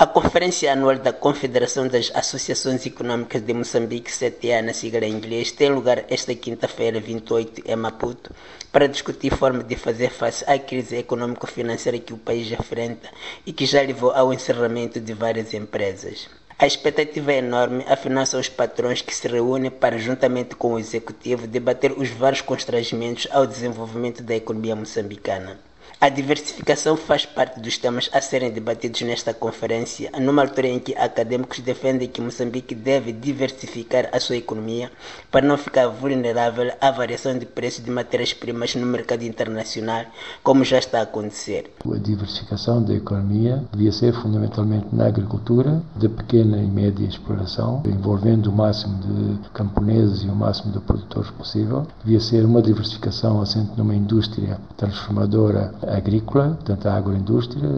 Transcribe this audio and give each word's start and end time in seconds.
A 0.00 0.06
Conferência 0.06 0.72
Anual 0.72 0.96
da 0.96 1.12
Confederação 1.12 1.86
das 1.86 2.10
Associações 2.14 2.86
Econômicas 2.86 3.42
de 3.42 3.52
Moçambique, 3.52 4.10
CTA 4.10 4.62
na 4.62 4.72
sigla 4.72 5.04
em 5.04 5.12
inglês, 5.12 5.52
tem 5.52 5.68
lugar 5.68 6.06
esta 6.08 6.34
quinta-feira, 6.34 6.98
28, 6.98 7.70
em 7.70 7.76
Maputo, 7.76 8.34
para 8.72 8.88
discutir 8.88 9.30
forma 9.36 9.62
de 9.62 9.76
fazer 9.76 10.08
face 10.08 10.42
à 10.50 10.58
crise 10.58 10.96
econômico-financeira 10.96 11.98
que 11.98 12.14
o 12.14 12.16
país 12.16 12.50
enfrenta 12.50 13.10
e 13.44 13.52
que 13.52 13.66
já 13.66 13.82
levou 13.82 14.10
ao 14.12 14.32
encerramento 14.32 14.98
de 14.98 15.12
várias 15.12 15.52
empresas. 15.52 16.30
A 16.58 16.66
expectativa 16.66 17.34
é 17.34 17.36
enorme, 17.40 17.84
afinal 17.86 18.24
são 18.24 18.40
os 18.40 18.48
patrões 18.48 19.02
que 19.02 19.14
se 19.14 19.28
reúnem 19.28 19.70
para, 19.70 19.98
juntamente 19.98 20.54
com 20.54 20.72
o 20.72 20.78
executivo, 20.78 21.46
debater 21.46 21.92
os 21.92 22.08
vários 22.08 22.40
constrangimentos 22.40 23.28
ao 23.30 23.46
desenvolvimento 23.46 24.22
da 24.22 24.34
economia 24.34 24.74
moçambicana. 24.74 25.58
A 26.02 26.08
diversificação 26.08 26.96
faz 26.96 27.26
parte 27.26 27.60
dos 27.60 27.76
temas 27.76 28.08
a 28.14 28.22
serem 28.22 28.50
debatidos 28.50 29.02
nesta 29.02 29.34
conferência, 29.34 30.10
numa 30.18 30.40
altura 30.40 30.68
em 30.68 30.78
que 30.78 30.94
acadêmicos 30.96 31.58
defendem 31.60 32.08
que 32.08 32.22
Moçambique 32.22 32.74
deve 32.74 33.12
diversificar 33.12 34.08
a 34.10 34.18
sua 34.18 34.36
economia 34.36 34.90
para 35.30 35.46
não 35.46 35.58
ficar 35.58 35.88
vulnerável 35.88 36.72
à 36.80 36.90
variação 36.90 37.38
de 37.38 37.44
preços 37.44 37.84
de 37.84 37.90
matérias-primas 37.90 38.74
no 38.76 38.86
mercado 38.86 39.24
internacional, 39.24 40.06
como 40.42 40.64
já 40.64 40.78
está 40.78 41.00
a 41.00 41.02
acontecer. 41.02 41.70
A 41.84 41.98
diversificação 41.98 42.82
da 42.82 42.94
economia 42.94 43.62
devia 43.70 43.92
ser 43.92 44.14
fundamentalmente 44.14 44.86
na 44.92 45.06
agricultura, 45.06 45.82
de 45.96 46.08
pequena 46.08 46.56
e 46.56 46.66
média 46.66 47.06
exploração, 47.06 47.82
envolvendo 47.84 48.46
o 48.46 48.56
máximo 48.56 48.98
de 49.00 49.50
camponeses 49.50 50.22
e 50.22 50.28
o 50.28 50.34
máximo 50.34 50.72
de 50.72 50.80
produtores 50.80 51.30
possível. 51.32 51.86
Devia 52.02 52.20
ser 52.20 52.46
uma 52.46 52.62
diversificação 52.62 53.42
assente 53.42 53.72
numa 53.76 53.94
indústria 53.94 54.58
transformadora 54.78 55.74
agrícola, 55.96 56.50
portanto 56.56 56.86
a 56.86 56.94
agroindústria, 56.94 57.68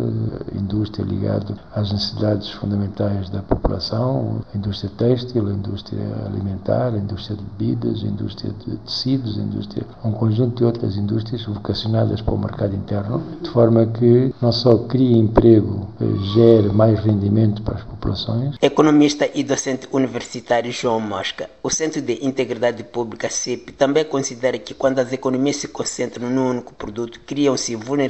indústria 0.55 1.05
ligada 1.05 1.57
às 1.75 1.93
necessidades 1.93 2.51
fundamentais 2.51 3.29
da 3.31 3.43
população, 3.43 4.43
a 4.53 4.57
indústria 4.57 4.91
têxtil, 4.97 5.49
a 5.49 5.53
indústria 5.53 6.03
alimentar, 6.27 6.95
a 6.95 6.99
indústria 6.99 7.37
de 7.37 7.43
bebidas, 7.43 8.03
a 8.03 8.07
indústria 8.07 8.53
de 8.53 8.77
tecidos, 8.79 9.39
a 9.39 9.43
indústria, 9.43 9.87
um 10.05 10.13
conjunto 10.13 10.57
de 10.57 10.65
outras 10.65 10.97
indústrias 10.97 11.45
vocacionadas 11.45 12.21
para 12.21 12.35
o 12.35 12.39
mercado 12.39 12.75
interno, 12.75 13.23
de 13.41 13.51
forma 13.51 13.87
que 13.87 14.35
não 14.41 14.53
só 14.53 14.77
crie 14.79 15.19
emprego, 15.19 15.89
gere 16.35 16.69
mais 16.69 17.01
rendimento 17.01 17.63
para 17.63 17.77
as 17.77 17.85
populações. 17.85 18.57
Economista 18.61 19.29
e 19.35 19.43
docente 19.43 19.89
universitário 19.93 20.71
João 20.71 21.01
Mosca, 21.01 21.49
o 21.63 21.71
Centro 21.71 22.03
de 22.03 22.25
Integridade 22.25 22.83
Pública 22.85 23.31
CIP 23.31 23.73
também 23.73 24.05
considera 24.05 24.59
que 24.59 24.75
quando 24.75 24.99
as 24.99 25.13
economias 25.13 25.57
se 25.57 25.69
concentram 25.69 26.29
num 26.29 26.51
único 26.51 26.75
produto, 26.75 27.21
criam-se 27.27 27.75
vulnerabilidades 27.77 28.02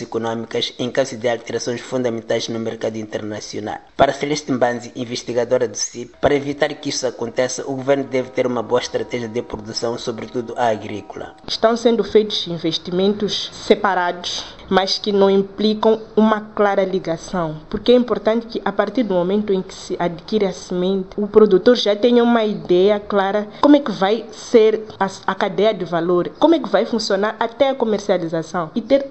econômicas 0.00 0.72
em 0.78 0.90
caso 0.90 1.16
de 1.16 1.28
alterações 1.28 1.80
fundamentais 1.80 2.48
no 2.48 2.58
mercado 2.58 2.96
internacional. 2.96 3.78
Para 3.96 4.12
Celeste 4.12 4.52
Mbanzi, 4.52 4.92
investigadora 4.96 5.68
do 5.68 5.76
CIP, 5.76 6.14
para 6.20 6.34
evitar 6.34 6.68
que 6.74 6.88
isso 6.88 7.06
aconteça, 7.06 7.62
o 7.66 7.76
governo 7.76 8.04
deve 8.04 8.30
ter 8.30 8.46
uma 8.46 8.62
boa 8.62 8.80
estratégia 8.80 9.28
de 9.28 9.42
produção, 9.42 9.98
sobretudo 9.98 10.54
a 10.56 10.68
agrícola. 10.68 11.36
Estão 11.46 11.76
sendo 11.76 12.02
feitos 12.02 12.46
investimentos 12.46 13.50
separados 13.52 14.44
mas 14.72 14.96
que 14.96 15.12
não 15.12 15.28
implicam 15.28 16.00
uma 16.16 16.40
clara 16.40 16.82
ligação, 16.82 17.56
porque 17.68 17.92
é 17.92 17.94
importante 17.94 18.46
que 18.46 18.62
a 18.64 18.72
partir 18.72 19.02
do 19.02 19.12
momento 19.12 19.52
em 19.52 19.60
que 19.60 19.74
se 19.74 19.96
adquire 19.98 20.46
a 20.46 20.52
semente, 20.52 21.08
o 21.18 21.26
produtor 21.26 21.76
já 21.76 21.94
tenha 21.94 22.24
uma 22.24 22.42
ideia 22.42 22.98
clara 22.98 23.46
como 23.60 23.76
é 23.76 23.80
que 23.80 23.92
vai 23.92 24.24
ser 24.32 24.82
a, 24.98 25.06
a 25.26 25.34
cadeia 25.34 25.74
de 25.74 25.84
valor, 25.84 26.30
como 26.38 26.54
é 26.54 26.58
que 26.58 26.70
vai 26.70 26.86
funcionar 26.86 27.36
até 27.38 27.68
a 27.68 27.74
comercialização 27.74 28.70
e 28.74 28.80
ter 28.80 29.10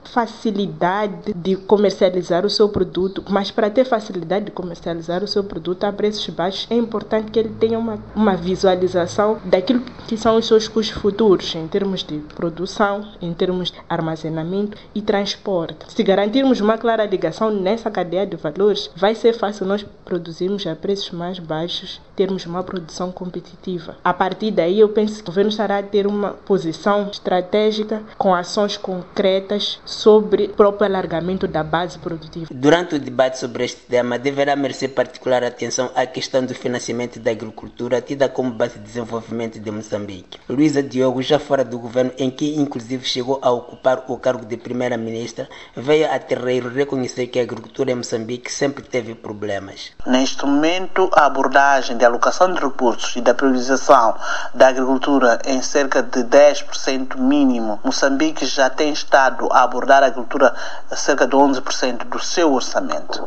facilidade 0.03 1.33
de 1.33 1.55
comercializar 1.55 2.45
o 2.45 2.49
seu 2.49 2.69
produto, 2.69 3.23
mas 3.29 3.51
para 3.51 3.69
ter 3.69 3.85
facilidade 3.85 4.45
de 4.45 4.51
comercializar 4.51 5.23
o 5.23 5.27
seu 5.27 5.43
produto 5.43 5.83
a 5.83 5.91
preços 5.91 6.27
baixos 6.29 6.67
é 6.69 6.75
importante 6.75 7.31
que 7.31 7.39
ele 7.39 7.55
tenha 7.59 7.77
uma, 7.77 7.99
uma 8.15 8.35
visualização 8.35 9.39
daquilo 9.45 9.81
que 10.07 10.17
são 10.17 10.37
os 10.37 10.45
seus 10.45 10.67
custos 10.67 10.97
futuros 10.97 11.53
em 11.55 11.67
termos 11.67 12.03
de 12.03 12.19
produção, 12.35 13.07
em 13.21 13.33
termos 13.33 13.71
de 13.71 13.79
armazenamento 13.87 14.77
e 14.93 15.01
transporte. 15.01 15.85
Se 15.87 16.03
garantirmos 16.03 16.59
uma 16.59 16.77
clara 16.77 17.05
ligação 17.05 17.51
nessa 17.51 17.89
cadeia 17.89 18.25
de 18.25 18.35
valores, 18.35 18.89
vai 18.95 19.15
ser 19.15 19.33
fácil 19.33 19.65
nós 19.65 19.85
produzirmos 20.05 20.65
a 20.67 20.75
preços 20.75 21.11
mais 21.11 21.39
baixos, 21.39 22.01
termos 22.15 22.45
uma 22.45 22.63
produção 22.63 23.11
competitiva. 23.11 23.95
A 24.03 24.13
partir 24.13 24.51
daí, 24.51 24.79
eu 24.79 24.89
penso 24.89 25.15
que 25.15 25.21
o 25.21 25.25
governo 25.25 25.49
estará 25.49 25.77
a 25.77 25.83
ter 25.83 26.05
uma 26.05 26.31
posição 26.31 27.09
estratégica 27.11 28.01
com 28.17 28.33
ações 28.33 28.77
concretas 28.77 29.79
sobre 29.91 30.45
o 30.45 30.53
próprio 30.53 30.87
alargamento 30.87 31.47
da 31.47 31.63
base 31.63 31.99
produtiva. 31.99 32.47
Durante 32.51 32.95
o 32.95 32.99
debate 32.99 33.37
sobre 33.37 33.65
este 33.65 33.81
tema, 33.81 34.17
deverá 34.17 34.55
merecer 34.55 34.89
particular 34.93 35.43
atenção 35.43 35.91
à 35.95 36.05
questão 36.05 36.45
do 36.45 36.55
financiamento 36.55 37.19
da 37.19 37.31
agricultura, 37.31 38.01
tida 38.01 38.29
como 38.29 38.51
base 38.51 38.79
de 38.79 38.85
desenvolvimento 38.85 39.59
de 39.59 39.71
Moçambique. 39.71 40.39
Luísa 40.49 40.81
Diogo, 40.81 41.21
já 41.21 41.37
fora 41.37 41.63
do 41.63 41.77
governo, 41.77 42.11
em 42.17 42.31
que 42.31 42.55
inclusive 42.55 43.05
chegou 43.05 43.39
a 43.41 43.51
ocupar 43.51 44.05
o 44.07 44.17
cargo 44.17 44.45
de 44.45 44.57
primeira-ministra, 44.57 45.49
veio 45.75 46.09
a 46.11 46.17
Terreiro 46.17 46.69
reconhecer 46.69 47.27
que 47.27 47.39
a 47.39 47.43
agricultura 47.43 47.91
em 47.91 47.95
Moçambique 47.95 48.51
sempre 48.51 48.83
teve 48.83 49.13
problemas. 49.13 49.91
Neste 50.07 50.45
momento, 50.45 51.09
a 51.13 51.25
abordagem 51.25 51.97
de 51.97 52.05
alocação 52.05 52.53
de 52.53 52.59
recursos 52.59 53.15
e 53.15 53.21
da 53.21 53.33
priorização 53.33 54.15
da 54.53 54.69
agricultura 54.69 55.39
em 55.45 55.61
cerca 55.61 56.01
de 56.01 56.23
10% 56.23 57.17
mínimo, 57.17 57.79
Moçambique 57.83 58.45
já 58.45 58.69
tem 58.69 58.91
estado 58.91 59.47
a 59.51 59.63
abordar 59.63 59.80
a 59.89 59.97
agricultura 59.97 60.53
a 60.89 60.95
cerca 60.95 61.25
de 61.25 61.35
11% 61.35 62.05
do 62.05 62.19
seu 62.19 62.53
orçamento. 62.53 63.23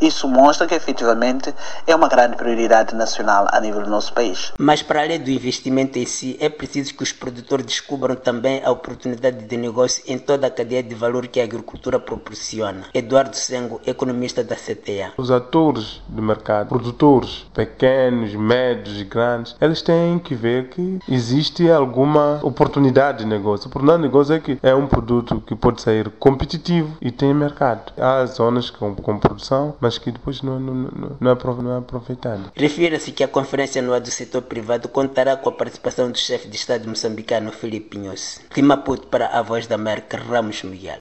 Isso 0.00 0.26
mostra 0.26 0.66
que 0.66 0.74
efetivamente 0.74 1.54
é 1.86 1.94
uma 1.94 2.08
grande 2.08 2.36
prioridade 2.36 2.94
nacional 2.94 3.46
a 3.50 3.60
nível 3.60 3.82
do 3.82 3.90
nosso 3.90 4.12
país. 4.12 4.52
Mas 4.58 4.82
para 4.82 5.02
além 5.02 5.20
do 5.20 5.30
investimento 5.30 5.98
em 5.98 6.06
si, 6.06 6.36
é 6.40 6.48
preciso 6.48 6.94
que 6.94 7.02
os 7.02 7.12
produtores 7.12 7.66
descubram 7.66 8.16
também 8.16 8.62
a 8.64 8.70
oportunidade 8.70 9.44
de 9.44 9.56
negócio 9.56 10.02
em 10.06 10.18
toda 10.18 10.46
a 10.46 10.50
cadeia 10.50 10.82
de 10.82 10.94
valor 10.94 11.26
que 11.26 11.40
a 11.40 11.44
agricultura 11.44 11.98
proporciona. 11.98 12.84
Eduardo 12.94 13.36
Sengo, 13.36 13.80
economista 13.86 14.42
da 14.42 14.56
CTA. 14.56 15.12
Os 15.18 15.30
atores 15.30 16.00
do 16.08 16.22
mercado, 16.22 16.68
produtores 16.68 17.46
pequenos, 17.52 18.34
médios 18.34 19.00
e 19.00 19.04
grandes, 19.04 19.54
eles 19.60 19.82
têm 19.82 20.18
que 20.18 20.34
ver 20.34 20.68
que 20.68 20.98
existe 21.08 21.70
alguma 21.70 22.40
oportunidade 22.42 23.18
de 23.18 23.26
negócio. 23.26 23.66
O 23.66 23.68
oportunidade 23.68 24.02
de 24.02 24.08
negócio 24.08 24.34
é 24.34 24.40
que 24.40 24.58
é 24.62 24.74
um 24.74 24.86
produto 24.86 25.42
que 25.46 25.54
pode 25.54 25.82
sair 25.90 26.10
competitivo 26.10 26.96
e 27.00 27.10
tem 27.10 27.34
mercado. 27.34 27.92
Há 27.98 28.24
zonas 28.26 28.70
com, 28.70 28.94
com 28.94 29.18
produção, 29.18 29.74
mas 29.80 29.98
que 29.98 30.12
depois 30.12 30.40
não, 30.42 30.60
não, 30.60 30.74
não, 30.74 31.16
não, 31.20 31.30
é, 31.30 31.74
é 31.74 31.78
aproveitado. 31.78 32.52
Refira-se 32.54 33.12
que 33.12 33.24
a 33.24 33.28
Conferência 33.28 33.82
Anual 33.82 34.00
do 34.00 34.10
Setor 34.10 34.42
Privado 34.42 34.88
contará 34.88 35.36
com 35.36 35.48
a 35.48 35.52
participação 35.52 36.10
do 36.10 36.18
chefe 36.18 36.48
de 36.48 36.56
Estado 36.56 36.88
moçambicano 36.88 37.52
Filipe 37.52 37.90
Pinhos. 37.90 38.40
De 38.54 38.62
Maputo 38.62 39.08
para 39.08 39.26
a 39.26 39.42
Voz 39.42 39.66
da 39.66 39.74
América, 39.74 40.16
Ramos 40.16 40.62
Miguel. 40.62 40.98